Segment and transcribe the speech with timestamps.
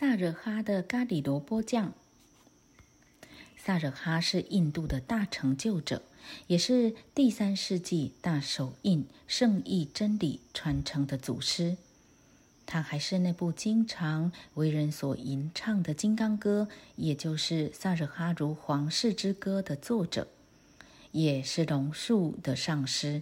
[0.00, 1.92] 萨惹哈的咖喱萝卜酱。
[3.58, 6.00] 萨惹哈是印度的大成就者，
[6.46, 11.76] 也是第三世纪大手印圣意真理传承的祖师。
[12.64, 20.28] 他还是那部经常为人所吟唱的《金刚歌》，也就是《萨惹哈如皇室之歌》的作者，
[21.12, 23.20] 也是龙树的上师。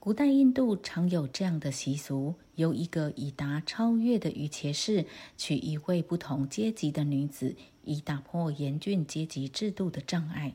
[0.00, 5.04] 古代印度常有这样的习俗：由一个已达超越的瑜伽士
[5.36, 10.54] 娶一位不同阶级的女子，以打破严峻阶级制度的障碍，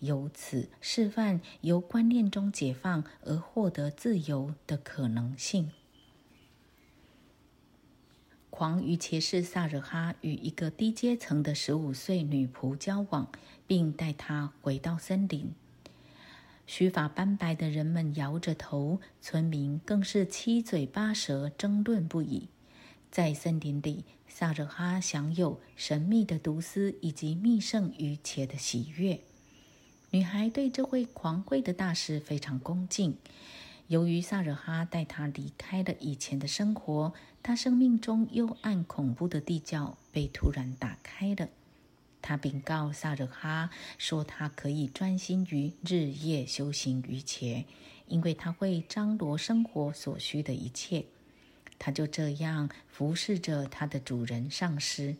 [0.00, 5.70] 由此示范由观念中解放而获得自由的可能性。
[8.50, 13.30] 狂瑜伽士萨惹哈与一个低阶层的十五岁女仆交往，
[13.64, 15.52] 并带她回到森林。
[16.74, 22.48] 须发斑白的人们摇着头，村民更是七嘴八舌争论不已。
[23.10, 29.20] 在森林里，萨惹哈享有神秘的毒丝以及密圣于伽的喜悦。
[30.12, 33.18] 女孩对这位狂贵的大师非常恭敬。
[33.88, 41.50] 由于萨惹哈带她离开了以前的生活，她生命中幽暗恐怖的地窖被突然打开了。
[42.22, 47.66] 他禀告萨惹哈说：“他可以专心于日夜修行于伽，
[48.06, 51.04] 因为他会张罗生活所需的一切。”
[51.78, 55.16] 他就这样服侍着他的主人上师。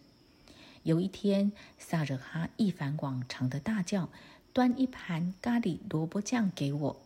[0.84, 4.09] 有一天，萨惹哈一反往常的大叫
[4.55, 7.03] ：“端一盘咖喱萝卜酱给我！”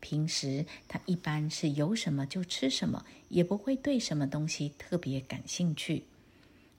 [0.00, 6.04] 平时他一般是有什么就吃什么，也不会对什么东西特别感兴趣。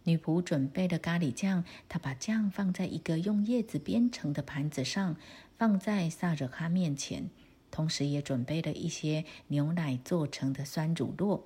[0.05, 5.17] 女仆准备了咖喱酱，她把酱放在一个用叶子编成的盘子上，
[5.57, 7.29] 放在萨惹哈面前，
[7.69, 11.41] 同时也准备了一些牛奶做成的酸乳酪。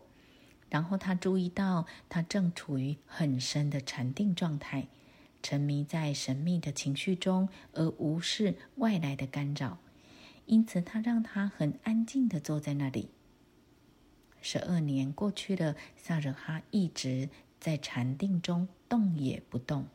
[0.70, 4.88] 然后他注意到，他正处于很深的禅定状态，
[5.42, 9.80] 沉迷在神秘的情绪中，而无视外来的干扰。
[10.46, 13.10] 因此，他让他很安静的坐在那里。
[14.42, 17.30] 十二年过去了，萨惹哈一直。
[17.60, 19.86] 在禅定中动也不动。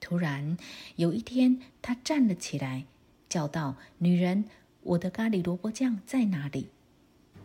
[0.00, 0.56] 突然
[0.96, 2.84] 有一天，他站了起来，
[3.28, 4.44] 叫道：“女人，
[4.82, 6.68] 我的咖喱萝卜酱在哪里？”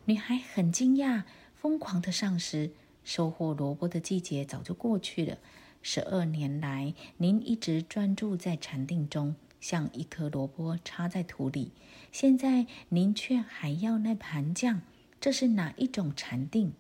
[0.06, 1.24] 女孩很惊讶，
[1.56, 2.72] 疯狂的上师
[3.04, 5.38] 收获萝卜的季节早就过去了。
[5.82, 11.72] 十二年来，您一直专注在禅定中，像一颗萝卜插在土里。
[12.12, 14.82] 现在您却还要那盘酱，
[15.22, 16.74] 这是哪一种禅定？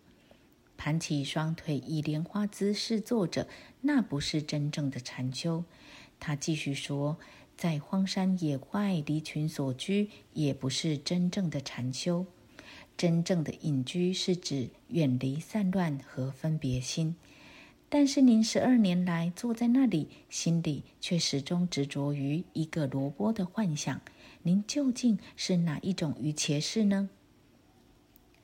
[0.79, 3.49] 盘起双腿以莲花姿势坐着，
[3.81, 5.65] 那不是真正的禅修。
[6.21, 7.17] 他继续说，
[7.57, 12.25] 在荒山野外离群所居，也不是真正的禅修。
[12.95, 17.17] 真正的隐居是指远离散乱和分别心。
[17.89, 23.99] 但是您十二年来坐在那里，心里却始终执着于一个萝卜的幻想。
[24.43, 27.09] 您究竟是哪一种于前世呢？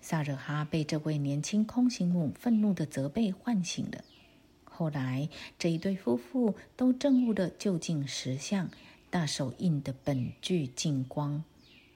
[0.08, 4.06] 萨惹哈被这位年轻空行母愤怒的责备唤醒了。
[4.64, 5.28] 后来，
[5.58, 8.70] 这一对夫妇都证悟了究竟实相——
[9.10, 11.44] 大手印的本具净光。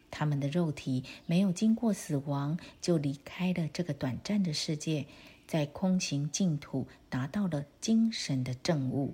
[0.10, 5.06] 他们的肉体没有经过死亡，就离开了这个短暂的世界，
[5.46, 9.14] 在空行净土达到了精神的证悟。